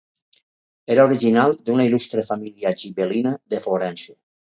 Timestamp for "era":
0.93-1.03